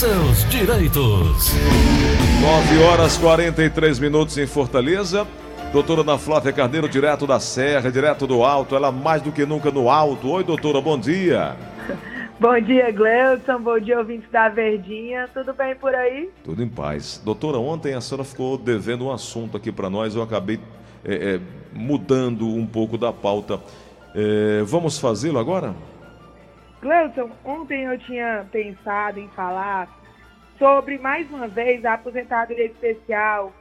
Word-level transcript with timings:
seus 0.00 0.48
direitos. 0.48 1.52
9 2.40 2.82
horas 2.84 3.18
43 3.18 3.98
minutos 3.98 4.38
em 4.38 4.46
Fortaleza. 4.46 5.26
Doutora 5.74 6.00
Ana 6.00 6.16
Flávia 6.16 6.54
Carneiro, 6.54 6.88
direto 6.88 7.26
da 7.26 7.38
Serra, 7.38 7.92
direto 7.92 8.26
do 8.26 8.42
Alto, 8.42 8.74
ela 8.74 8.90
mais 8.90 9.20
do 9.20 9.30
que 9.30 9.44
nunca 9.44 9.70
no 9.70 9.90
alto. 9.90 10.30
Oi, 10.30 10.42
doutora, 10.42 10.80
bom 10.80 10.98
dia. 10.98 11.54
Bom 12.40 12.58
dia, 12.58 12.90
Gleudson. 12.90 13.60
Bom 13.60 13.78
dia, 13.78 13.98
ouvintes 13.98 14.30
da 14.30 14.48
Verdinha. 14.48 15.28
Tudo 15.34 15.52
bem 15.52 15.76
por 15.76 15.94
aí? 15.94 16.30
Tudo 16.42 16.62
em 16.62 16.68
paz. 16.68 17.20
Doutora, 17.22 17.58
ontem 17.58 17.92
a 17.92 18.00
senhora 18.00 18.24
ficou 18.24 18.56
devendo 18.56 19.04
um 19.04 19.12
assunto 19.12 19.58
aqui 19.58 19.70
para 19.70 19.90
nós. 19.90 20.14
Eu 20.14 20.22
acabei 20.22 20.58
é, 21.04 21.34
é, 21.34 21.40
mudando 21.74 22.48
um 22.48 22.64
pouco 22.64 22.96
da 22.96 23.12
pauta. 23.12 23.60
É, 24.14 24.62
vamos 24.64 24.98
fazê-lo 24.98 25.38
agora? 25.38 25.74
Gleudson, 26.80 27.30
ontem 27.44 27.84
eu 27.84 27.98
tinha 27.98 28.46
pensado 28.50 29.20
em 29.20 29.28
falar 29.28 29.88
sobre, 30.58 30.98
mais 30.98 31.30
uma 31.30 31.48
vez, 31.48 31.84
a 31.84 31.94
aposentadoria 31.94 32.66
especial, 32.66 33.52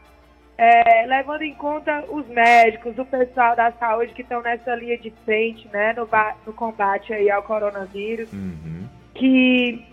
é, 0.58 1.06
levando 1.06 1.44
em 1.44 1.54
conta 1.54 2.04
os 2.10 2.28
médicos, 2.28 2.98
o 2.98 3.06
pessoal 3.06 3.56
da 3.56 3.72
saúde 3.72 4.14
que 4.14 4.22
estão 4.22 4.42
nessa 4.42 4.76
linha 4.76 4.98
de 4.98 5.10
frente, 5.24 5.68
né, 5.70 5.94
no, 5.94 6.08
no 6.46 6.54
combate 6.54 7.14
aí 7.14 7.32
ao 7.32 7.44
coronavírus, 7.44 8.32
uhum. 8.34 8.88
que, 9.16 9.86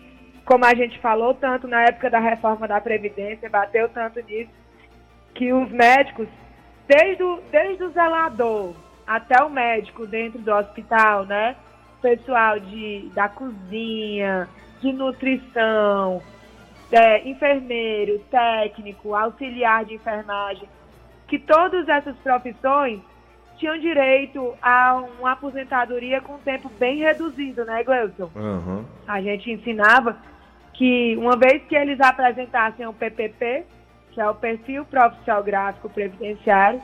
como 0.45 0.65
a 0.65 0.75
gente 0.75 0.99
falou 0.99 1.35
tanto 1.35 1.69
na 1.69 1.83
época 1.83 2.11
da 2.11 2.19
reforma 2.19 2.67
da 2.67 2.81
Previdência, 2.81 3.49
bateu 3.49 3.89
tanto 3.89 4.21
nisso, 4.23 4.51
que 5.35 5.53
os 5.53 5.71
médicos, 5.71 6.27
desde 6.89 7.23
o, 7.23 7.41
desde 7.53 7.85
o 7.85 7.91
zelador 7.91 8.75
até 9.07 9.41
o 9.45 9.49
médico 9.49 10.05
dentro 10.05 10.41
do 10.41 10.53
hospital, 10.53 11.25
né, 11.27 11.55
pessoal 12.01 12.59
de, 12.61 13.11
da 13.15 13.29
cozinha, 13.29 14.49
de 14.81 14.93
nutrição, 14.93 16.23
é, 16.91 17.29
enfermeiro, 17.29 18.19
técnico, 18.31 19.15
auxiliar 19.15 19.85
de 19.85 19.95
enfermagem, 19.95 20.69
que 21.27 21.39
todas 21.39 21.89
essas 21.89 22.17
profissões 22.19 23.01
tinham 23.59 23.79
direito 23.79 24.55
a 24.61 25.03
uma 25.19 25.33
aposentadoria 25.33 26.21
com 26.21 26.39
tempo 26.39 26.71
bem 26.79 26.99
reduzido, 26.99 27.65
né, 27.65 27.83
Gleuson? 27.83 28.31
Uhum. 28.35 28.85
A 29.09 29.21
gente 29.21 29.51
ensinava 29.51 30.17
que 30.75 31.17
uma 31.17 31.37
vez 31.37 31.63
que 31.65 31.75
eles 31.75 32.01
apresentassem 32.01 32.87
o 32.87 32.93
PPP, 32.93 33.65
que 34.13 34.21
é 34.21 34.29
o 34.29 34.35
perfil 34.35 34.85
profissional 34.85 35.43
gráfico 35.43 35.89
previdenciário, 35.89 36.81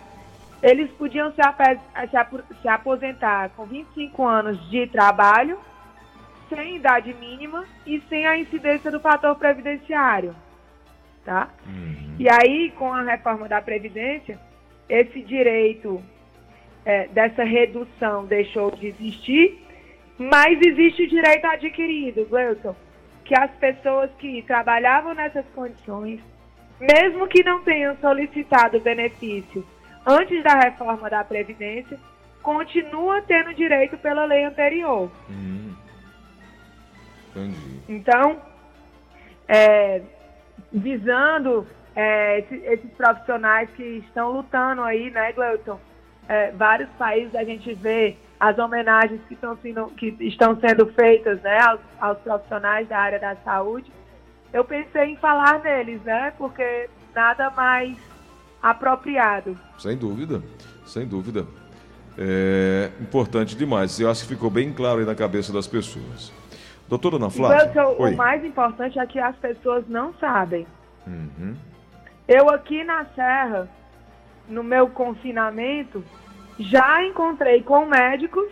eles 0.62 0.90
podiam 0.92 1.32
se, 1.32 1.42
se 2.60 2.68
aposentar 2.68 3.50
com 3.50 3.66
25 3.66 4.24
anos 4.24 4.70
de 4.70 4.86
trabalho, 4.86 5.58
sem 6.48 6.76
idade 6.76 7.12
mínima 7.14 7.64
e 7.84 8.00
sem 8.08 8.26
a 8.26 8.38
incidência 8.38 8.90
do 8.90 9.00
fator 9.00 9.34
previdenciário. 9.34 10.34
Tá? 11.24 11.48
Uhum. 11.66 12.16
E 12.18 12.28
aí, 12.28 12.70
com 12.78 12.92
a 12.92 13.02
reforma 13.02 13.48
da 13.48 13.60
Previdência, 13.60 14.38
esse 14.88 15.22
direito 15.22 16.02
é, 16.84 17.08
dessa 17.08 17.42
redução 17.42 18.24
deixou 18.26 18.70
de 18.70 18.88
existir, 18.88 19.58
mas 20.18 20.60
existe 20.60 21.04
o 21.04 21.08
direito 21.08 21.46
adquirido, 21.46 22.26
Gleuton, 22.26 22.76
que 23.24 23.34
as 23.34 23.50
pessoas 23.52 24.10
que 24.18 24.42
trabalhavam 24.42 25.14
nessas 25.14 25.46
condições, 25.54 26.20
mesmo 26.80 27.26
que 27.28 27.42
não 27.42 27.62
tenham 27.62 27.96
solicitado 27.96 28.80
benefício 28.80 29.64
antes 30.06 30.42
da 30.42 30.58
reforma 30.60 31.08
da 31.08 31.24
Previdência, 31.24 31.98
continua 32.42 33.22
tendo 33.22 33.54
direito 33.54 33.96
pela 33.98 34.24
lei 34.24 34.44
anterior. 34.44 35.10
Hum. 35.30 35.74
Entendi. 37.30 37.82
Então, 37.88 38.40
é, 39.48 40.02
visando 40.72 41.66
é, 41.94 42.40
esses, 42.40 42.90
profissionais 42.92 43.68
que 43.70 43.82
estão 44.06 44.32
lutando 44.32 44.82
aí, 44.82 45.10
né, 45.10 45.32
Gleuton? 45.32 45.78
É, 46.28 46.50
vários 46.52 46.88
países 46.90 47.34
a 47.34 47.44
gente 47.44 47.74
vê 47.74 48.16
as 48.38 48.58
homenagens 48.58 49.20
que 49.28 49.34
estão 49.34 49.56
sendo, 49.58 49.86
que 49.88 50.16
estão 50.20 50.58
sendo 50.60 50.86
feitas 50.92 51.40
né, 51.42 51.58
aos, 51.60 51.80
aos 52.00 52.18
profissionais 52.18 52.88
da 52.88 52.98
área 52.98 53.18
da 53.18 53.36
saúde. 53.36 53.90
Eu 54.52 54.64
pensei 54.64 55.10
em 55.10 55.16
falar 55.16 55.60
neles, 55.60 56.02
né? 56.02 56.32
Porque 56.36 56.88
nada 57.14 57.50
mais 57.50 57.96
apropriado. 58.62 59.58
Sem 59.78 59.96
dúvida, 59.96 60.42
sem 60.86 61.06
dúvida. 61.06 61.46
É 62.16 62.90
importante 63.00 63.56
demais. 63.56 63.98
Eu 63.98 64.10
acho 64.10 64.22
que 64.22 64.34
ficou 64.34 64.50
bem 64.50 64.72
claro 64.72 65.00
aí 65.00 65.06
na 65.06 65.14
cabeça 65.14 65.52
das 65.52 65.66
pessoas. 65.66 66.32
Doutora 66.88 67.16
Ana 67.16 67.30
Flávia. 67.30 67.86
o, 67.88 68.06
o 68.06 68.16
mais 68.16 68.44
importante 68.44 68.98
é 68.98 69.06
que 69.06 69.18
as 69.18 69.34
pessoas 69.36 69.84
não 69.88 70.12
sabem. 70.14 70.66
Uhum. 71.06 71.56
Eu 72.28 72.50
aqui 72.50 72.84
na 72.84 73.06
Serra, 73.06 73.68
no 74.48 74.62
meu 74.62 74.88
confinamento, 74.88 76.04
já 76.58 77.04
encontrei 77.04 77.62
com 77.62 77.86
médicos 77.86 78.48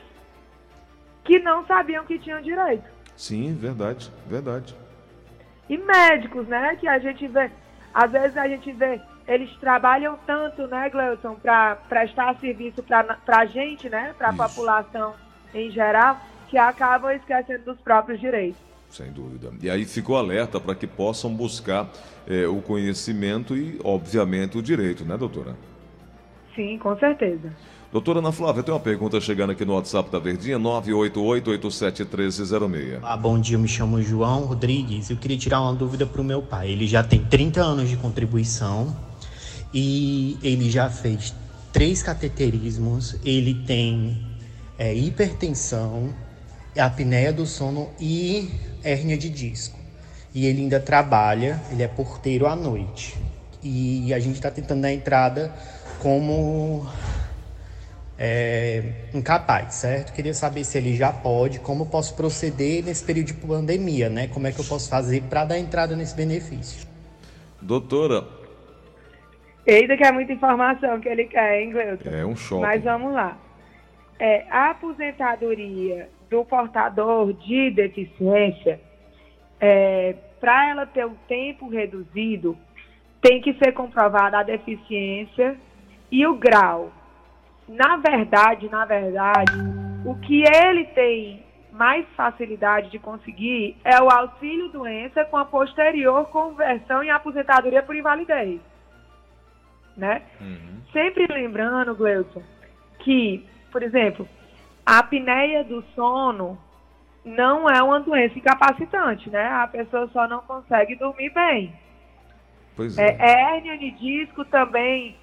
que 1.23 1.39
não 1.39 1.65
sabiam 1.67 2.05
que 2.05 2.19
tinham 2.19 2.41
direito. 2.41 2.85
Sim, 3.17 3.55
verdade, 3.55 4.11
verdade. 4.27 4.75
E 5.69 5.77
médicos, 5.77 6.49
né? 6.49 6.77
Que 6.77 6.89
a 6.89 6.99
gente 6.99 7.29
vê, 7.29 7.51
às 7.93 8.11
vezes 8.11 8.37
a 8.37 8.49
gente 8.49 8.73
vê 8.73 9.01
eles 9.27 9.51
trabalham 9.57 10.19
tanto, 10.27 10.67
né, 10.67 10.91
Gleuton, 10.91 11.37
para 11.37 11.77
prestar 11.89 12.37
serviço 12.41 12.83
para 12.83 13.19
a 13.27 13.47
gente, 13.47 13.89
né, 13.89 14.15
para 14.17 14.31
a 14.31 14.33
população 14.33 15.15
em 15.55 15.71
geral, 15.71 16.19
que 16.49 16.59
acabam 16.59 17.13
esquecendo 17.13 17.65
dos 17.65 17.81
próprios 17.81 18.21
direitos. 18.21 18.61
Sem 18.89 19.13
dúvida. 19.13 19.53
E 19.63 19.71
aí 19.71 19.85
ficou 19.85 20.17
alerta 20.17 20.59
para 20.59 20.75
que 20.75 20.87
possam 20.87 21.33
buscar 21.33 21.89
é, 22.27 22.47
o 22.47 22.61
conhecimento 22.61 23.57
e, 23.57 23.81
obviamente, 23.85 24.59
o 24.59 24.63
direito, 24.63 25.05
né, 25.05 25.17
doutora? 25.17 25.55
Sim, 26.57 26.77
com 26.79 26.97
certeza. 26.99 27.53
Doutora 27.93 28.21
Ana 28.21 28.31
Flávia, 28.31 28.63
tem 28.63 28.73
uma 28.73 28.79
pergunta 28.79 29.21
chegando 29.21 29.51
aqui 29.51 29.65
no 29.65 29.75
WhatsApp 29.75 30.09
da 30.11 30.21
Verdinha, 30.21 30.57
988-871306. 30.59 33.01
Ah, 33.03 33.17
bom 33.17 33.37
dia, 33.39 33.57
eu 33.57 33.61
me 33.61 33.67
chamo 33.67 34.01
João 34.01 34.45
Rodrigues. 34.45 35.11
Eu 35.11 35.17
queria 35.17 35.37
tirar 35.37 35.61
uma 35.61 35.75
dúvida 35.75 36.07
para 36.07 36.21
o 36.21 36.25
meu 36.25 36.41
pai. 36.41 36.71
Ele 36.71 36.87
já 36.87 37.03
tem 37.03 37.25
30 37.25 37.61
anos 37.61 37.89
de 37.89 37.97
contribuição 37.97 38.97
e 39.73 40.39
ele 40.43 40.71
já 40.71 40.91
fez 40.91 41.35
três 41.73 42.03
cateterismos, 42.03 43.17
ele 43.25 43.55
tem 43.67 44.27
é, 44.79 44.95
hipertensão, 44.95 46.13
apneia 46.79 47.33
do 47.33 47.47
sono 47.47 47.91
e 48.01 48.51
hérnia 48.83 49.17
de 49.17 49.29
disco. 49.29 49.79
E 50.35 50.47
ele 50.47 50.63
ainda 50.63 50.81
trabalha, 50.81 51.61
ele 51.71 51.83
é 51.83 51.89
porteiro 51.89 52.47
à 52.47 52.55
noite. 52.55 53.17
E 53.63 54.13
a 54.15 54.19
gente 54.19 54.37
está 54.37 54.51
tentando 54.51 54.83
dar 54.83 54.93
entrada 54.93 55.53
como 55.99 56.87
é, 58.19 58.83
incapaz, 59.13 59.75
certo? 59.75 60.13
Queria 60.13 60.33
saber 60.33 60.65
se 60.65 60.79
ele 60.79 60.97
já 60.97 61.13
pode, 61.13 61.59
como 61.59 61.87
posso 61.87 62.15
proceder 62.15 62.85
nesse 62.85 63.05
período 63.05 63.29
de 63.29 63.35
pandemia, 63.35 64.09
né? 64.09 64.29
Como 64.29 64.47
é 64.47 64.53
que 64.53 64.61
eu 64.61 64.65
posso 64.65 64.89
fazer 64.89 65.23
para 65.23 65.45
dar 65.45 65.59
entrada 65.59 65.97
nesse 65.97 66.15
benefício? 66.15 66.87
Doutora, 67.61 68.27
Eita, 69.67 69.97
que 69.97 70.05
é 70.05 70.11
muita 70.11 70.33
informação 70.33 71.01
que 71.01 71.09
ele 71.09 71.25
quer, 71.25 71.61
hein, 71.61 71.71
Gleuton? 71.71 72.11
É 72.11 72.25
um 72.25 72.35
choque. 72.35 72.63
Mas 72.63 72.83
vamos 72.83 73.13
lá. 73.13 73.37
É, 74.19 74.47
a 74.51 74.71
aposentadoria 74.71 76.09
do 76.31 76.45
portador 76.45 77.33
de 77.35 77.71
deficiência, 77.71 78.81
é, 79.61 80.15
para 80.41 80.71
ela 80.71 80.87
ter 80.87 81.05
um 81.05 81.15
tempo 81.29 81.69
reduzido, 81.69 82.57
tem 83.21 83.41
que 83.41 83.53
ser 83.55 83.73
comprovada 83.73 84.39
a 84.39 84.43
deficiência 84.43 85.57
e 86.11 86.27
o 86.27 86.35
grau. 86.37 86.91
Na 87.69 87.97
verdade, 87.97 88.69
na 88.69 88.85
verdade, 88.85 89.53
o 90.05 90.15
que 90.17 90.43
ele 90.43 90.85
tem 90.87 91.45
mais 91.71 92.07
facilidade 92.17 92.91
de 92.91 92.99
conseguir 92.99 93.77
é 93.85 94.03
o 94.03 94.11
auxílio 94.11 94.69
doença 94.69 95.25
com 95.27 95.37
a 95.37 95.45
posterior 95.45 96.27
conversão 96.29 97.03
em 97.03 97.11
aposentadoria 97.11 97.83
por 97.83 97.95
invalidez 97.95 98.61
né? 100.01 100.23
Uhum. 100.41 100.81
Sempre 100.93 101.27
lembrando, 101.29 101.95
Gleuton, 101.95 102.43
que, 102.99 103.47
por 103.71 103.83
exemplo, 103.83 104.29
a 104.85 104.99
apneia 104.99 105.63
do 105.63 105.83
sono 105.95 106.59
não 107.25 107.69
é 107.69 107.83
uma 107.83 108.01
doença 108.01 108.39
incapacitante, 108.39 109.31
né? 109.31 109.47
A 109.47 109.69
pessoa 109.69 110.09
só 110.13 110.27
não 110.27 110.41
consegue 110.41 110.97
dormir 110.97 111.31
bem. 111.31 111.73
Pois 112.75 112.97
é. 112.97 113.17
é 113.19 113.55
hérnia 113.55 113.77
de 113.79 113.91
disco 113.91 114.45
também 114.47 115.17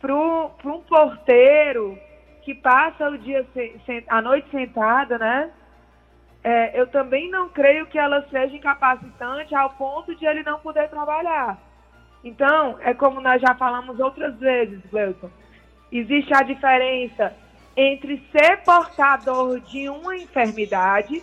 para 0.00 0.14
um 0.14 0.80
porteiro 0.88 1.98
que 2.42 2.54
passa 2.54 3.08
o 3.08 3.18
dia 3.18 3.46
a 4.08 4.22
noite 4.22 4.48
sentada, 4.50 5.18
né? 5.18 5.50
É, 6.44 6.80
eu 6.80 6.88
também 6.88 7.30
não 7.30 7.48
creio 7.48 7.86
que 7.86 7.98
ela 7.98 8.26
seja 8.28 8.56
incapacitante 8.56 9.54
ao 9.54 9.70
ponto 9.70 10.14
de 10.16 10.26
ele 10.26 10.42
não 10.42 10.58
poder 10.58 10.88
trabalhar. 10.88 11.56
Então, 12.24 12.78
é 12.80 12.94
como 12.94 13.20
nós 13.20 13.40
já 13.40 13.54
falamos 13.54 13.98
outras 13.98 14.38
vezes, 14.38 14.80
Gleuton. 14.90 15.30
Existe 15.90 16.32
a 16.32 16.42
diferença 16.42 17.34
entre 17.76 18.22
ser 18.30 18.58
portador 18.64 19.60
de 19.60 19.88
uma 19.88 20.16
enfermidade 20.16 21.22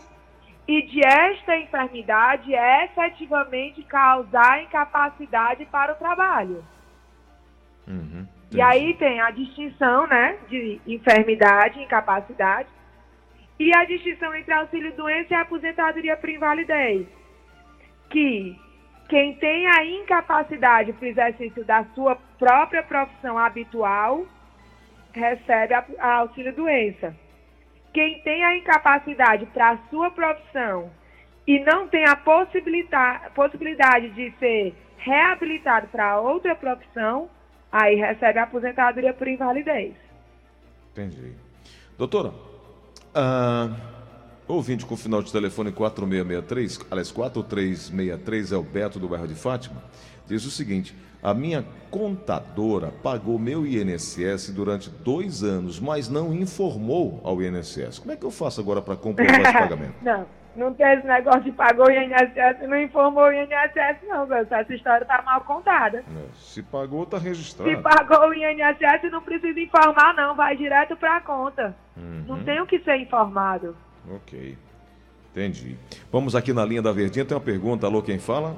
e 0.67 0.81
de 0.83 1.03
esta 1.03 1.57
enfermidade 1.57 2.53
efetivamente 2.53 3.81
causar 3.83 4.61
incapacidade 4.61 5.65
para 5.65 5.93
o 5.93 5.95
trabalho. 5.95 6.63
Uhum, 7.87 8.27
e 8.51 8.61
aí 8.61 8.93
tem 8.95 9.19
a 9.19 9.31
distinção, 9.31 10.05
né, 10.07 10.37
de 10.47 10.79
enfermidade, 10.85 11.81
incapacidade, 11.81 12.69
e 13.59 13.75
a 13.75 13.83
distinção 13.83 14.33
entre 14.35 14.53
auxílio-doença 14.53 15.33
e 15.33 15.37
aposentadoria 15.37 16.15
por 16.15 16.29
invalidez. 16.29 17.07
Que 18.09 18.55
quem 19.09 19.33
tem 19.35 19.65
a 19.67 19.83
incapacidade 19.83 20.93
para 20.93 21.05
o 21.05 21.09
exercício 21.09 21.65
da 21.65 21.83
sua 21.95 22.15
própria 22.37 22.83
profissão 22.83 23.37
habitual 23.39 24.23
recebe 25.11 25.73
a, 25.73 25.83
a 25.97 26.13
auxílio-doença. 26.17 27.15
Quem 27.91 28.21
tem 28.21 28.45
a 28.45 28.55
incapacidade 28.55 29.47
para 29.47 29.71
a 29.71 29.77
sua 29.89 30.11
profissão 30.11 30.91
e 31.47 31.59
não 31.59 31.87
tem 31.87 32.07
a 32.07 32.15
possibilidade, 32.15 33.31
possibilidade 33.33 34.09
de 34.11 34.31
ser 34.37 34.75
reabilitado 34.97 35.87
para 35.87 36.21
outra 36.21 36.55
profissão, 36.55 37.27
aí 37.71 37.95
recebe 37.95 38.37
a 38.37 38.43
aposentadoria 38.43 39.13
por 39.13 39.27
invalidez. 39.27 39.95
Entendi. 40.91 41.33
Doutora, 41.97 42.29
uh, 42.29 43.98
ouvinte 44.49 44.85
com 44.85 44.97
final 44.97 45.21
de 45.21 45.31
telefone 45.31 45.71
4663, 45.71 46.87
aliás, 46.89 47.11
4363 47.11 48.51
é 48.51 48.57
o 48.57 48.63
Beto 48.63 48.99
do 48.99 49.07
bairro 49.07 49.27
de 49.27 49.35
Fátima, 49.35 49.81
diz 50.27 50.43
o 50.45 50.51
seguinte: 50.51 50.95
a 51.21 51.33
minha 51.33 51.63
contadora 51.91 52.91
pagou 53.03 53.37
meu 53.37 53.65
INSS 53.65 54.51
durante 54.51 54.89
dois 54.89 55.43
anos, 55.43 55.79
mas 55.79 56.09
não 56.09 56.33
informou 56.33 57.21
ao 57.23 57.41
INSS. 57.41 57.99
Como 57.99 58.11
é 58.11 58.15
que 58.15 58.25
eu 58.25 58.31
faço 58.31 58.59
agora 58.59 58.81
para 58.81 58.95
comprovar 58.95 59.39
esse 59.39 59.53
pagamento? 59.53 59.95
não, 60.01 60.25
não 60.55 60.73
tem 60.73 60.93
esse 60.93 61.05
negócio 61.05 61.43
de 61.43 61.51
pagou 61.51 61.85
o 61.85 61.91
INSS 61.91 62.63
e 62.63 62.67
não 62.67 62.81
informou 62.81 63.25
o 63.25 63.31
INSS, 63.31 64.07
não, 64.07 64.33
Essa 64.33 64.73
história 64.73 65.03
está 65.03 65.21
mal 65.21 65.41
contada. 65.41 65.99
É, 65.99 66.33
se 66.35 66.63
pagou, 66.63 67.03
está 67.03 67.17
registrado. 67.17 67.69
Se 67.69 67.77
pagou 67.77 68.29
o 68.29 68.33
INSS, 68.33 69.11
não 69.11 69.21
precisa 69.21 69.59
informar, 69.59 70.15
não. 70.15 70.35
Vai 70.35 70.57
direto 70.57 70.97
para 70.97 71.17
a 71.17 71.21
conta. 71.21 71.75
Uhum. 71.95 72.23
Não 72.27 72.43
tem 72.43 72.59
o 72.61 72.65
que 72.65 72.79
ser 72.79 72.95
informado. 72.95 73.75
Ok. 74.15 74.57
Entendi. 75.31 75.77
Vamos 76.11 76.35
aqui 76.35 76.53
na 76.53 76.65
linha 76.65 76.81
da 76.81 76.91
Verdinha. 76.91 77.25
Tem 77.25 77.35
uma 77.35 77.43
pergunta. 77.43 77.85
Alô, 77.85 78.01
quem 78.01 78.19
fala? 78.19 78.55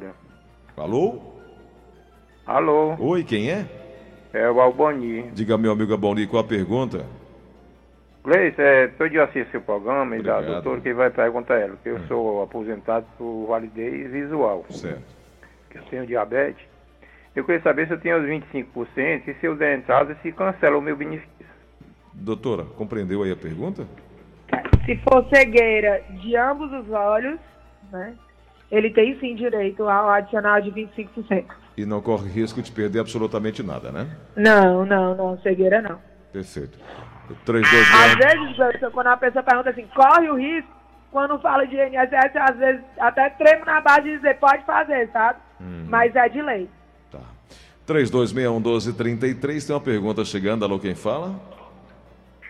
É. 0.00 0.10
Alô? 0.76 1.20
Alô? 2.46 2.96
Oi, 2.98 3.24
quem 3.24 3.50
é? 3.50 3.66
É 4.32 4.50
o 4.50 4.60
Alboni. 4.60 5.30
Diga, 5.32 5.58
meu 5.58 5.72
amigo 5.72 5.92
Alboni, 5.92 6.26
qual 6.26 6.42
a 6.42 6.46
pergunta? 6.46 7.04
Gleice, 8.22 8.60
é, 8.60 8.88
todo 8.88 9.08
dia 9.08 9.24
assisto 9.24 9.56
o 9.56 9.62
programa 9.62 10.16
e 10.16 10.22
da 10.22 10.40
doutora 10.40 10.80
que 10.80 10.92
vai 10.92 11.10
perguntar 11.10 11.58
ela, 11.58 11.76
que 11.82 11.88
eu 11.88 11.96
hum. 11.96 12.06
sou 12.06 12.42
aposentado 12.42 13.06
por 13.16 13.46
validez 13.46 14.10
visual. 14.10 14.64
Certo. 14.70 15.16
Que 15.70 15.78
eu 15.78 15.82
tenho 15.84 16.06
diabetes. 16.06 16.62
Eu 17.34 17.44
queria 17.44 17.62
saber 17.62 17.86
se 17.86 17.94
eu 17.94 18.00
tenho 18.00 18.20
os 18.20 18.28
25% 18.28 19.28
e 19.28 19.34
se 19.34 19.46
eu 19.46 19.56
der 19.56 19.78
entrada, 19.78 20.16
se 20.22 20.32
cancela 20.32 20.76
o 20.76 20.82
meu 20.82 20.96
benefício. 20.96 21.46
Doutora, 22.12 22.64
compreendeu 22.64 23.22
aí 23.22 23.32
a 23.32 23.36
pergunta? 23.36 23.86
Se 24.84 24.96
for 24.98 25.26
cegueira 25.28 26.02
de 26.22 26.36
ambos 26.36 26.72
os 26.72 26.90
olhos, 26.90 27.38
né, 27.92 28.14
ele 28.70 28.90
tem 28.90 29.18
sim 29.18 29.34
direito 29.34 29.88
ao 29.88 30.10
adicional 30.10 30.60
de 30.60 30.70
25%. 30.70 31.44
E 31.76 31.86
não 31.86 32.00
corre 32.00 32.28
risco 32.28 32.60
de 32.60 32.70
perder 32.70 33.00
absolutamente 33.00 33.62
nada, 33.62 33.90
né? 33.90 34.08
Não, 34.36 34.84
não, 34.84 35.14
não, 35.14 35.38
cegueira 35.40 35.80
não. 35.80 35.98
Perfeito. 36.32 36.78
3, 37.44 37.70
2, 37.70 37.86
Às 37.94 38.14
vezes, 38.16 38.92
quando 38.92 39.06
a 39.06 39.16
pessoa 39.16 39.42
pergunta 39.42 39.70
assim, 39.70 39.86
corre 39.94 40.28
o 40.28 40.36
risco, 40.36 40.70
quando 41.10 41.38
fala 41.40 41.66
de 41.66 41.76
INSS, 41.76 42.36
às 42.36 42.56
vezes 42.56 42.82
até 42.98 43.30
tremo 43.30 43.64
na 43.64 43.80
base 43.80 44.02
de 44.02 44.16
dizer, 44.16 44.38
pode 44.38 44.64
fazer, 44.64 45.08
sabe? 45.12 45.38
Uhum. 45.60 45.86
Mas 45.88 46.14
é 46.14 46.28
de 46.28 46.42
lei. 46.42 46.68
Tá. 47.10 47.20
3261-1233, 47.86 49.66
tem 49.66 49.74
uma 49.74 49.80
pergunta 49.80 50.24
chegando. 50.24 50.64
Alô, 50.64 50.78
quem 50.78 50.94
fala? 50.94 51.34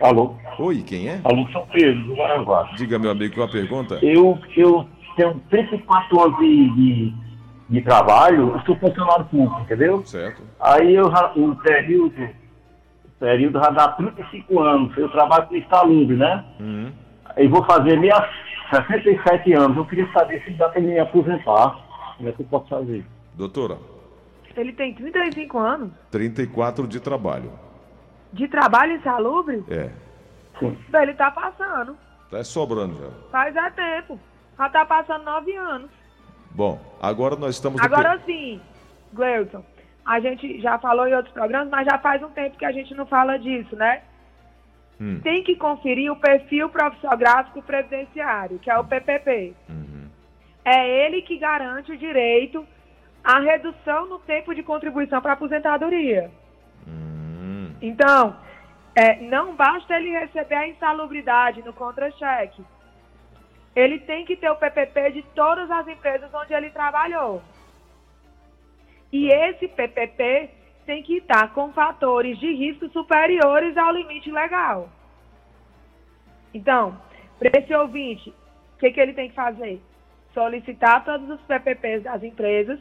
Alô. 0.01 0.35
Oi, 0.57 0.81
quem 0.81 1.07
é? 1.07 1.21
Alô, 1.23 1.47
São 1.51 1.65
Pedro, 1.67 2.03
do 2.05 2.17
Maranguá. 2.17 2.71
Diga, 2.75 2.97
meu 2.97 3.11
amigo, 3.11 3.35
qual 3.35 3.47
a 3.47 3.51
pergunta? 3.51 3.99
Eu, 4.01 4.37
eu 4.57 4.87
tenho 5.15 5.39
34 5.49 6.21
anos 6.23 6.39
de, 6.39 6.69
de, 6.75 7.13
de 7.69 7.81
trabalho, 7.81 8.55
eu 8.55 8.61
sou 8.61 8.75
funcionário 8.77 9.25
público, 9.25 9.61
entendeu? 9.61 10.03
Certo. 10.03 10.41
Aí 10.59 10.95
eu, 10.95 11.05
o 11.05 11.55
período, 11.57 12.23
o 12.23 13.19
período 13.19 13.59
já 13.59 13.69
dá 13.69 13.89
35 13.89 14.59
anos, 14.59 14.97
eu 14.97 15.07
trabalho 15.09 15.45
com 15.47 15.55
insalubre, 15.55 16.15
né? 16.15 16.45
Uhum. 16.59 16.91
Aí 17.35 17.47
vou 17.47 17.63
fazer 17.65 17.99
minha 17.99 18.27
67 18.71 19.53
anos, 19.53 19.77
eu 19.77 19.85
queria 19.85 20.11
saber 20.13 20.41
se 20.43 20.51
dá 20.51 20.67
para 20.69 20.81
me 20.81 20.97
aposentar, 20.97 21.77
como 22.17 22.27
é 22.27 22.31
que 22.31 22.41
eu 22.41 22.47
posso 22.47 22.67
fazer? 22.69 23.05
Doutora. 23.35 23.77
Ele 24.57 24.73
tem 24.73 24.95
35 24.95 25.57
anos? 25.59 25.91
34 26.09 26.87
de 26.87 26.99
trabalho. 26.99 27.51
De 28.33 28.47
trabalho 28.47 28.95
insalubre? 28.95 29.63
É. 29.69 29.89
Sim. 30.59 30.77
Ele 30.93 31.13
tá 31.13 31.31
passando. 31.31 31.97
Tá 32.29 32.43
sobrando 32.43 32.97
já. 32.97 33.09
Faz 33.29 33.55
é 33.55 33.69
tempo. 33.71 34.19
Já 34.57 34.69
tá 34.69 34.85
passando 34.85 35.23
nove 35.23 35.55
anos. 35.55 35.89
Bom, 36.51 36.79
agora 37.01 37.35
nós 37.35 37.55
estamos... 37.55 37.81
Agora 37.81 38.19
sim, 38.25 38.59
Gleuton, 39.13 39.63
a 40.05 40.19
gente 40.19 40.59
já 40.61 40.77
falou 40.77 41.07
em 41.07 41.13
outros 41.13 41.33
programas, 41.33 41.69
mas 41.69 41.85
já 41.85 41.97
faz 41.97 42.21
um 42.21 42.29
tempo 42.29 42.57
que 42.57 42.65
a 42.65 42.71
gente 42.71 42.93
não 42.93 43.05
fala 43.05 43.37
disso, 43.37 43.75
né? 43.75 44.01
Hum. 44.99 45.19
Tem 45.21 45.43
que 45.43 45.55
conferir 45.55 46.11
o 46.11 46.15
perfil 46.15 46.69
profissiográfico 46.69 47.61
previdenciário, 47.61 48.59
que 48.59 48.69
é 48.69 48.77
o 48.77 48.83
PPP. 48.83 49.53
Uhum. 49.69 50.07
É 50.63 51.05
ele 51.05 51.21
que 51.21 51.37
garante 51.37 51.91
o 51.91 51.97
direito 51.97 52.65
à 53.23 53.39
redução 53.39 54.07
no 54.07 54.19
tempo 54.19 54.53
de 54.53 54.61
contribuição 54.61 55.21
para 55.21 55.33
aposentadoria. 55.33 56.29
Então, 57.81 58.35
é, 58.95 59.15
não 59.21 59.55
basta 59.55 59.95
ele 59.95 60.11
receber 60.11 60.55
a 60.55 60.67
insalubridade 60.67 61.63
no 61.63 61.73
contra-cheque 61.73 62.63
ele 63.75 63.99
tem 63.99 64.25
que 64.25 64.35
ter 64.35 64.49
o 64.49 64.55
PPP 64.55 65.11
de 65.11 65.23
todas 65.33 65.69
as 65.71 65.87
empresas 65.87 66.29
onde 66.33 66.53
ele 66.53 66.69
trabalhou. 66.71 67.41
E 69.11 69.29
esse 69.29 69.67
PPP 69.67 70.49
tem 70.85 71.03
que 71.03 71.17
estar 71.17 71.53
com 71.53 71.71
fatores 71.71 72.37
de 72.39 72.53
risco 72.53 72.89
superiores 72.89 73.77
ao 73.77 73.93
limite 73.93 74.31
legal. 74.31 74.89
Então, 76.53 76.99
para 77.39 77.59
esse 77.59 77.73
ouvinte, 77.73 78.29
o 78.75 78.79
que, 78.79 78.91
que 78.91 78.99
ele 78.99 79.13
tem 79.13 79.29
que 79.29 79.35
fazer? 79.35 79.81
Solicitar 80.33 81.05
todos 81.05 81.29
os 81.29 81.41
PPPs 81.41 82.03
das 82.03 82.23
empresas. 82.23 82.79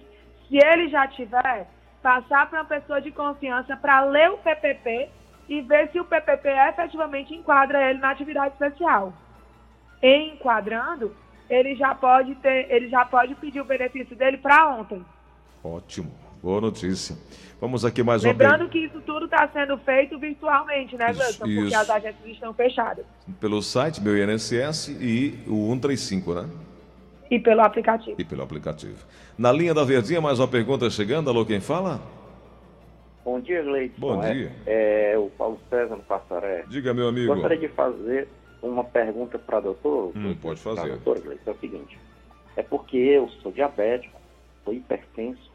Se 0.48 0.56
ele 0.56 0.88
já 0.88 1.06
tiver, 1.06 1.68
passar 2.02 2.48
para 2.48 2.60
uma 2.60 2.64
pessoa 2.64 3.00
de 3.00 3.10
confiança 3.10 3.76
para 3.76 4.04
ler 4.04 4.30
o 4.30 4.38
PPP 4.38 5.08
e 5.48 5.60
ver 5.60 5.90
se 5.90 6.00
o 6.00 6.04
PPP 6.04 6.48
efetivamente 6.68 7.34
enquadra 7.34 7.90
ele 7.90 7.98
na 7.98 8.10
atividade 8.10 8.52
especial 8.54 9.12
enquadrando, 10.02 11.14
ele 11.48 11.74
já 11.76 11.94
pode 11.94 12.34
ter, 12.36 12.70
ele 12.70 12.88
já 12.88 13.04
pode 13.04 13.34
pedir 13.34 13.60
o 13.60 13.64
benefício 13.64 14.16
dele 14.16 14.38
para 14.38 14.68
ontem. 14.68 15.04
Ótimo, 15.62 16.12
boa 16.42 16.60
notícia. 16.60 17.16
Vamos 17.60 17.84
aqui 17.84 18.02
mais 18.02 18.24
uma 18.24 18.30
Lembrando 18.30 18.68
que 18.68 18.78
isso 18.78 19.00
tudo 19.02 19.26
está 19.26 19.46
sendo 19.48 19.76
feito 19.78 20.18
virtualmente, 20.18 20.96
né, 20.96 21.12
Gleison? 21.12 21.44
Porque 21.44 21.74
as 21.74 21.90
agências 21.90 22.26
estão 22.26 22.54
fechadas. 22.54 23.04
Pelo 23.38 23.60
site, 23.60 24.00
meu 24.00 24.16
INSS 24.16 24.88
e 24.88 25.44
o 25.46 25.68
135, 25.70 26.34
né? 26.34 26.48
E 27.30 27.38
pelo 27.38 27.60
aplicativo. 27.60 28.20
E 28.20 28.24
pelo 28.24 28.42
aplicativo. 28.42 29.06
Na 29.38 29.52
linha 29.52 29.72
da 29.72 29.84
Verdinha, 29.84 30.20
mais 30.20 30.40
uma 30.40 30.48
pergunta 30.48 30.90
chegando. 30.90 31.30
Alô, 31.30 31.46
quem 31.46 31.60
fala? 31.60 32.00
Bom 33.24 33.38
dia, 33.38 33.62
Gleison. 33.62 33.94
Bom 33.98 34.22
é, 34.24 34.32
dia. 34.32 34.52
É, 34.66 35.14
o 35.16 35.30
Paulo 35.38 35.60
César 35.70 35.94
no 35.94 36.02
Passaré. 36.02 36.64
Diga, 36.68 36.92
meu 36.92 37.06
amigo. 37.06 37.32
Gostaria 37.32 37.58
de 37.58 37.68
fazer 37.68 38.28
uma 38.60 38.82
pergunta 38.82 39.38
para 39.38 39.58
a 39.58 39.60
doutora. 39.60 40.18
Hum, 40.18 40.34
pode 40.42 40.60
fazer. 40.60 40.88
Doutora, 40.88 41.38
é 41.46 41.50
o 41.50 41.56
seguinte. 41.58 41.96
É 42.56 42.62
porque 42.64 42.96
eu 42.96 43.28
sou 43.42 43.52
diabético, 43.52 44.18
sou 44.64 44.74
hipertenso, 44.74 45.50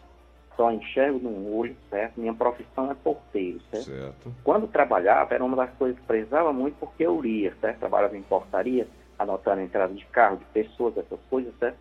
só 0.55 0.71
enxergo 0.71 1.19
num 1.19 1.53
olho, 1.53 1.75
certo? 1.89 2.19
Minha 2.19 2.33
profissão 2.33 2.89
é 2.89 2.95
porteiro, 2.95 3.59
certo? 3.69 3.85
certo? 3.85 4.35
Quando 4.45 4.65
trabalhava, 4.67 5.33
era 5.33 5.43
uma 5.43 5.57
das 5.57 5.71
coisas 5.71 5.99
que 5.99 6.05
precisava 6.05 6.53
muito 6.53 6.75
porque 6.79 7.05
eu 7.05 7.19
lia, 7.21 7.53
certo? 7.59 7.79
Trabalhava 7.79 8.15
em 8.15 8.21
portaria, 8.21 8.87
anotando 9.17 9.61
a 9.61 9.63
entrada 9.63 9.93
de 9.93 10.05
carro, 10.07 10.37
de 10.37 10.45
pessoas, 10.45 10.97
essas 10.97 11.19
coisas, 11.29 11.53
certo? 11.59 11.77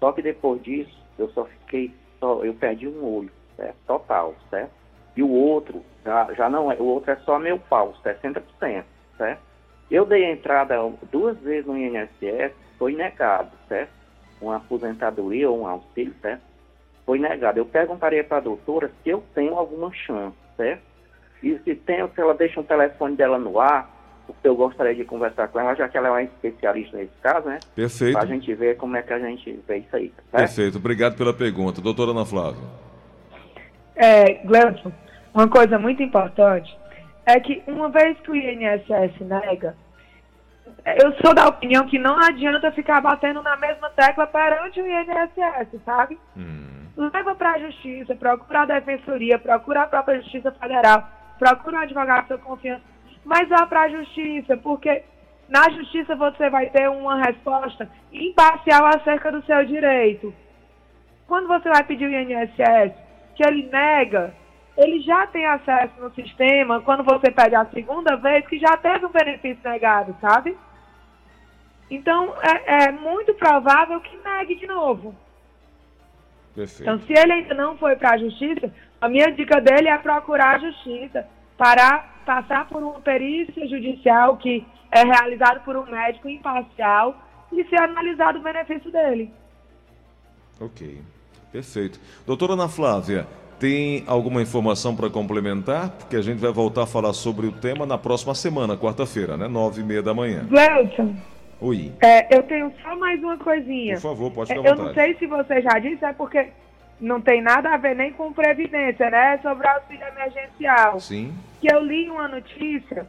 Só 0.00 0.12
que 0.12 0.22
depois 0.22 0.62
disso, 0.62 0.96
eu 1.18 1.28
só 1.30 1.44
fiquei, 1.44 1.94
só, 2.20 2.44
eu 2.44 2.54
perdi 2.54 2.86
um 2.86 3.04
olho, 3.04 3.30
certo? 3.56 3.76
Total, 3.86 4.34
certo? 4.50 4.72
E 5.16 5.22
o 5.22 5.30
outro, 5.30 5.82
já, 6.04 6.32
já 6.34 6.50
não 6.50 6.70
é, 6.70 6.76
o 6.76 6.84
outro 6.84 7.10
é 7.10 7.16
só 7.16 7.38
meu 7.38 7.58
pau, 7.58 7.94
60%, 8.04 8.84
certo? 9.16 9.40
Eu 9.90 10.04
dei 10.04 10.24
entrada 10.24 10.76
duas 11.10 11.38
vezes 11.38 11.66
no 11.66 11.76
INSS, 11.76 12.52
foi 12.78 12.94
negado, 12.94 13.50
certo? 13.68 13.90
Uma 14.40 14.56
aposentadoria 14.56 15.48
ou 15.48 15.60
um 15.60 15.66
auxílio, 15.66 16.14
certo? 16.20 16.42
Foi 17.06 17.18
negado. 17.18 17.58
Eu 17.58 17.64
perguntaria 17.64 18.24
para 18.24 18.38
a 18.38 18.40
doutora 18.40 18.90
se 19.02 19.10
eu 19.10 19.22
tenho 19.34 19.54
alguma 19.54 19.92
chance, 19.94 20.36
certo? 20.56 20.82
E 21.42 21.56
se 21.60 21.74
tenho, 21.76 22.10
se 22.12 22.20
ela 22.20 22.34
deixa 22.34 22.60
o 22.60 22.64
telefone 22.64 23.16
dela 23.16 23.38
no 23.38 23.60
ar, 23.60 23.88
eu 24.42 24.54
gostaria 24.54 24.94
de 24.94 25.04
conversar 25.04 25.48
com 25.48 25.58
ela, 25.60 25.74
já 25.74 25.88
que 25.88 25.96
ela 25.96 26.08
é 26.08 26.10
uma 26.10 26.22
especialista 26.22 26.96
nesse 26.96 27.16
caso, 27.22 27.48
né? 27.48 27.58
Perfeito. 27.74 28.14
Para 28.14 28.22
a 28.22 28.26
gente 28.26 28.54
ver 28.54 28.76
como 28.76 28.96
é 28.96 29.02
que 29.02 29.12
a 29.12 29.18
gente 29.18 29.60
vê 29.66 29.78
isso 29.78 29.96
aí. 29.96 30.12
Tá 30.30 30.38
Perfeito. 30.38 30.78
Obrigado 30.78 31.16
pela 31.16 31.32
pergunta. 31.32 31.80
Doutora 31.80 32.12
Ana 32.12 32.24
Flávia. 32.24 32.62
É, 33.94 34.34
Gleison, 34.44 34.92
uma 35.34 35.48
coisa 35.48 35.78
muito 35.78 36.02
importante 36.02 36.76
é 37.24 37.40
que 37.40 37.62
uma 37.66 37.88
vez 37.88 38.18
que 38.20 38.30
o 38.30 38.36
INSS 38.36 39.20
nega, 39.20 39.76
eu 41.02 41.12
sou 41.20 41.34
da 41.34 41.48
opinião 41.48 41.86
que 41.86 41.98
não 41.98 42.16
adianta 42.18 42.70
ficar 42.72 43.00
batendo 43.00 43.42
na 43.42 43.56
mesma 43.56 43.90
tecla 43.90 44.26
perante 44.26 44.80
o 44.80 44.86
INSS, 44.86 45.82
sabe? 45.84 46.18
Hum. 46.36 46.86
Leva 46.96 47.34
para 47.34 47.52
a 47.52 47.58
justiça, 47.58 48.14
procura 48.14 48.62
a 48.62 48.66
defensoria, 48.66 49.38
procura 49.38 49.82
a 49.82 49.86
própria 49.86 50.20
Justiça 50.22 50.50
Federal, 50.52 51.06
procura 51.38 51.76
um 51.76 51.80
advogado 51.80 52.22
de 52.22 52.28
sua 52.28 52.38
confiança, 52.38 52.82
mas 53.26 53.48
vá 53.48 53.66
para 53.66 53.82
a 53.82 53.88
justiça, 53.88 54.56
porque 54.56 55.02
na 55.48 55.68
justiça 55.70 56.14
você 56.14 56.48
vai 56.48 56.70
ter 56.70 56.88
uma 56.88 57.20
resposta 57.20 57.90
imparcial 58.12 58.86
acerca 58.86 59.32
do 59.32 59.44
seu 59.44 59.66
direito. 59.66 60.32
Quando 61.26 61.48
você 61.48 61.68
vai 61.68 61.82
pedir 61.82 62.06
o 62.06 62.12
INSS, 62.12 62.94
que 63.34 63.44
ele 63.44 63.68
nega, 63.68 64.32
ele 64.78 65.00
já 65.00 65.26
tem 65.26 65.44
acesso 65.44 66.00
no 66.00 66.14
sistema, 66.14 66.80
quando 66.82 67.02
você 67.02 67.32
pede 67.32 67.56
a 67.56 67.66
segunda 67.66 68.14
vez, 68.14 68.46
que 68.46 68.60
já 68.60 68.76
teve 68.76 69.04
um 69.04 69.10
benefício 69.10 69.68
negado, 69.68 70.16
sabe? 70.20 70.56
Então, 71.90 72.32
é, 72.40 72.84
é 72.84 72.92
muito 72.92 73.34
provável 73.34 74.00
que 74.00 74.16
negue 74.18 74.54
de 74.54 74.68
novo. 74.68 75.12
Perfeito. 76.54 76.82
Então, 76.82 77.00
se 77.00 77.12
ele 77.12 77.32
ainda 77.32 77.54
não 77.54 77.76
foi 77.76 77.96
para 77.96 78.12
a 78.12 78.18
justiça, 78.18 78.72
a 79.00 79.08
minha 79.08 79.32
dica 79.32 79.60
dele 79.60 79.88
é 79.88 79.98
procurar 79.98 80.54
a 80.54 80.58
justiça 80.58 81.26
para 81.56 82.04
passar 82.24 82.66
por 82.68 82.82
uma 82.82 83.00
perícia 83.00 83.66
judicial 83.68 84.36
que 84.36 84.66
é 84.90 85.02
realizado 85.04 85.64
por 85.64 85.76
um 85.76 85.86
médico 85.86 86.28
imparcial 86.28 87.16
e 87.52 87.64
ser 87.64 87.80
analisado 87.80 88.38
o 88.38 88.42
benefício 88.42 88.90
dele. 88.90 89.30
Ok, 90.60 91.00
perfeito. 91.52 92.00
Doutora 92.26 92.54
Ana 92.54 92.68
Flávia, 92.68 93.26
tem 93.58 94.04
alguma 94.06 94.42
informação 94.42 94.94
para 94.94 95.08
complementar? 95.08 95.90
Porque 95.90 96.16
a 96.16 96.22
gente 96.22 96.38
vai 96.38 96.52
voltar 96.52 96.82
a 96.82 96.86
falar 96.86 97.12
sobre 97.12 97.46
o 97.46 97.52
tema 97.52 97.86
na 97.86 97.96
próxima 97.96 98.34
semana, 98.34 98.76
quarta-feira, 98.76 99.36
né? 99.36 99.48
Nove 99.48 99.80
e 99.80 99.84
meia 99.84 100.02
da 100.02 100.12
manhã. 100.14 100.46
Gleuton. 100.48 101.14
Oi. 101.60 101.92
É, 102.02 102.36
eu 102.36 102.42
tenho 102.42 102.70
só 102.82 102.94
mais 102.96 103.22
uma 103.22 103.38
coisinha. 103.38 103.94
Por 103.94 104.02
favor, 104.02 104.30
pode 104.30 104.48
ficar 104.48 104.66
é, 104.66 104.70
Eu 104.70 104.76
não 104.76 104.92
sei 104.92 105.14
se 105.16 105.26
você 105.26 105.62
já 105.62 105.78
disse, 105.78 106.04
é 106.04 106.12
porque 106.12 106.48
não 107.00 107.20
tem 107.20 107.42
nada 107.42 107.72
a 107.72 107.76
ver 107.76 107.94
nem 107.94 108.12
com 108.12 108.32
previdência, 108.32 109.10
né? 109.10 109.38
Sobre 109.38 109.66
auxílio 109.66 110.06
emergencial. 110.06 111.00
Sim. 111.00 111.34
Que 111.60 111.72
eu 111.72 111.80
li 111.80 112.08
uma 112.08 112.28
notícia 112.28 113.06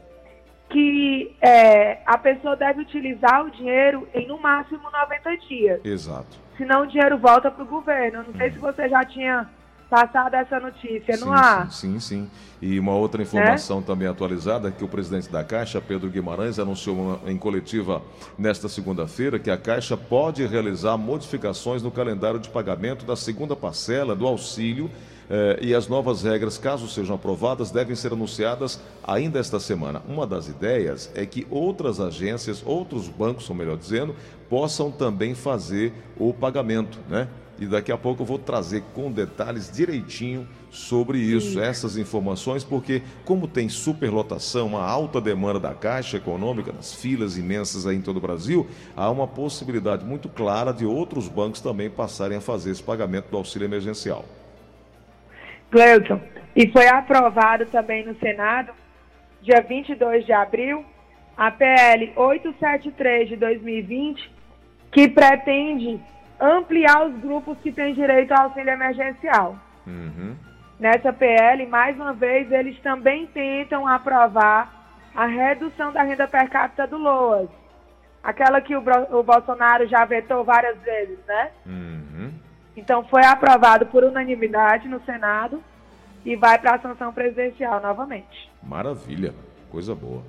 que 0.68 1.34
é, 1.40 1.98
a 2.04 2.18
pessoa 2.18 2.54
deve 2.54 2.82
utilizar 2.82 3.44
o 3.44 3.50
dinheiro 3.50 4.06
em 4.14 4.26
no 4.26 4.38
máximo 4.38 4.90
90 4.90 5.36
dias. 5.48 5.84
Exato. 5.84 6.36
Senão 6.56 6.82
o 6.82 6.86
dinheiro 6.86 7.16
volta 7.16 7.50
para 7.50 7.62
o 7.62 7.66
governo. 7.66 8.24
Não 8.26 8.34
sei 8.34 8.50
se 8.50 8.58
você 8.58 8.88
já 8.88 9.04
tinha 9.04 9.48
passado 9.88 10.34
essa 10.34 10.60
notícia 10.60 11.16
sim, 11.16 11.24
no 11.24 11.32
ar. 11.32 11.70
Sim, 11.70 11.98
sim, 11.98 12.00
sim. 12.00 12.30
E 12.60 12.78
uma 12.78 12.94
outra 12.94 13.22
informação 13.22 13.78
é? 13.78 13.82
também 13.82 14.08
atualizada, 14.08 14.70
que 14.70 14.84
o 14.84 14.88
presidente 14.88 15.30
da 15.30 15.44
Caixa, 15.44 15.80
Pedro 15.80 16.10
Guimarães, 16.10 16.58
anunciou 16.58 16.96
uma, 16.96 17.30
em 17.30 17.36
coletiva 17.36 18.02
nesta 18.36 18.68
segunda-feira 18.68 19.38
que 19.38 19.50
a 19.50 19.56
Caixa 19.56 19.96
pode 19.96 20.44
realizar 20.46 20.96
modificações 20.96 21.82
no 21.82 21.90
calendário 21.90 22.40
de 22.40 22.48
pagamento 22.48 23.04
da 23.06 23.16
segunda 23.16 23.54
parcela 23.54 24.14
do 24.14 24.26
auxílio 24.26 24.90
eh, 25.30 25.58
e 25.62 25.74
as 25.74 25.88
novas 25.88 26.22
regras, 26.22 26.58
caso 26.58 26.88
sejam 26.88 27.14
aprovadas, 27.14 27.70
devem 27.70 27.94
ser 27.94 28.12
anunciadas 28.12 28.80
ainda 29.04 29.38
esta 29.38 29.60
semana. 29.60 30.02
Uma 30.08 30.26
das 30.26 30.48
ideias 30.48 31.10
é 31.14 31.24
que 31.26 31.46
outras 31.50 32.00
agências, 32.00 32.62
outros 32.64 33.08
bancos, 33.08 33.48
ou 33.48 33.54
melhor 33.54 33.76
dizendo, 33.76 34.16
possam 34.48 34.90
também 34.90 35.34
fazer 35.34 35.92
o 36.16 36.32
pagamento, 36.32 36.98
né? 37.08 37.28
E 37.58 37.66
daqui 37.66 37.90
a 37.90 37.96
pouco 37.96 38.22
eu 38.22 38.26
vou 38.26 38.38
trazer 38.38 38.82
com 38.94 39.10
detalhes 39.10 39.70
direitinho 39.70 40.46
sobre 40.70 41.18
isso, 41.18 41.54
Sim. 41.54 41.60
essas 41.60 41.96
informações, 41.96 42.62
porque 42.62 43.02
como 43.24 43.48
tem 43.48 43.68
superlotação, 43.68 44.68
uma 44.68 44.84
alta 44.84 45.20
demanda 45.20 45.58
da 45.58 45.74
Caixa 45.74 46.18
Econômica, 46.18 46.72
das 46.72 46.94
filas 46.94 47.36
imensas 47.36 47.86
aí 47.86 47.96
em 47.96 48.02
todo 48.02 48.18
o 48.18 48.20
Brasil, 48.20 48.66
há 48.96 49.10
uma 49.10 49.26
possibilidade 49.26 50.04
muito 50.04 50.28
clara 50.28 50.72
de 50.72 50.86
outros 50.86 51.28
bancos 51.28 51.60
também 51.60 51.90
passarem 51.90 52.38
a 52.38 52.40
fazer 52.40 52.70
esse 52.70 52.82
pagamento 52.82 53.30
do 53.30 53.36
auxílio 53.36 53.66
emergencial. 53.66 54.24
Gleuton, 55.70 56.20
e 56.54 56.70
foi 56.70 56.86
aprovado 56.88 57.66
também 57.66 58.06
no 58.06 58.18
Senado, 58.18 58.72
dia 59.42 59.60
22 59.60 60.24
de 60.24 60.32
abril, 60.32 60.84
a 61.36 61.50
PL 61.50 62.12
873 62.16 63.28
de 63.28 63.36
2020, 63.36 64.30
que 64.90 65.08
pretende 65.08 66.00
ampliar 66.40 67.06
os 67.06 67.20
grupos 67.20 67.58
que 67.58 67.72
têm 67.72 67.94
direito 67.94 68.32
ao 68.32 68.44
auxílio 68.44 68.72
emergencial. 68.72 69.58
Uhum. 69.86 70.36
Nessa 70.78 71.12
PL, 71.12 71.66
mais 71.66 71.96
uma 71.96 72.12
vez, 72.12 72.50
eles 72.52 72.78
também 72.80 73.26
tentam 73.26 73.86
aprovar 73.86 74.78
a 75.14 75.26
redução 75.26 75.92
da 75.92 76.02
renda 76.02 76.28
per 76.28 76.48
capita 76.48 76.86
do 76.86 76.96
LOAS. 76.96 77.48
Aquela 78.22 78.60
que 78.60 78.76
o, 78.76 78.82
o 79.10 79.22
Bolsonaro 79.22 79.88
já 79.88 80.04
vetou 80.04 80.44
várias 80.44 80.78
vezes, 80.80 81.18
né? 81.26 81.50
Uhum. 81.66 82.32
Então, 82.76 83.04
foi 83.04 83.24
aprovado 83.24 83.86
por 83.86 84.04
unanimidade 84.04 84.86
no 84.86 85.02
Senado 85.04 85.62
e 86.24 86.36
vai 86.36 86.58
para 86.58 86.76
a 86.76 86.80
sanção 86.80 87.12
presidencial 87.12 87.80
novamente. 87.80 88.48
Maravilha, 88.62 89.34
coisa 89.70 89.94
boa. 89.94 90.22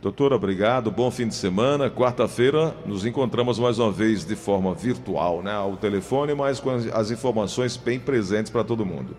Doutora, 0.00 0.36
obrigado. 0.36 0.90
Bom 0.90 1.10
fim 1.10 1.26
de 1.26 1.34
semana. 1.34 1.90
Quarta-feira 1.90 2.74
nos 2.84 3.04
encontramos 3.04 3.58
mais 3.58 3.78
uma 3.78 3.90
vez 3.90 4.24
de 4.24 4.36
forma 4.36 4.74
virtual, 4.74 5.42
né? 5.42 5.52
Ao 5.52 5.76
telefone, 5.76 6.34
mas 6.34 6.60
com 6.60 6.70
as 6.70 7.10
informações 7.10 7.76
bem 7.76 7.98
presentes 7.98 8.50
para 8.50 8.62
todo 8.62 8.84
mundo. 8.84 9.16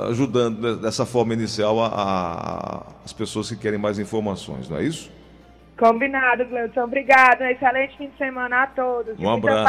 ajudando 0.09 0.77
dessa 0.77 1.05
forma 1.05 1.33
inicial 1.33 1.83
a, 1.83 1.87
a, 1.87 2.83
as 3.03 3.11
pessoas 3.11 3.49
que 3.49 3.57
querem 3.57 3.77
mais 3.77 3.99
informações, 3.99 4.69
não 4.69 4.77
é 4.77 4.83
isso? 4.83 5.11
Combinado, 5.77 6.45
Gleudson. 6.45 6.83
Obrigado. 6.83 7.41
Excelente 7.43 7.97
fim 7.97 8.07
de 8.09 8.17
semana 8.17 8.63
a 8.63 8.67
todos. 8.67 9.17
Um 9.17 9.29
abraço. 9.29 9.63